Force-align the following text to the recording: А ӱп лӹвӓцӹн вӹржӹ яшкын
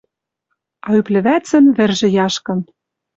А 0.85 0.87
ӱп 0.97 1.07
лӹвӓцӹн 1.13 1.65
вӹржӹ 1.77 2.09
яшкын 2.25 2.59